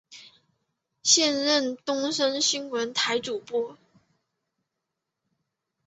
[1.03, 3.77] 现任东森新闻台主播。